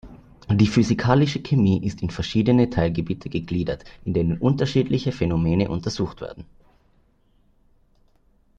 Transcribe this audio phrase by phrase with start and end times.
[0.49, 6.43] Die physikalische Chemie ist in verschiedene Teilgebiete gegliedert, in denen unterschiedliche Phänomene untersucht werden.